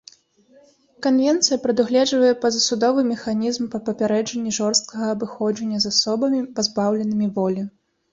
[1.05, 7.67] Канвенцыя прадугледжвае пазасудовы механізм па папярэджанні жорсткага абыходжання з асобамі, пазбаўленымі волі.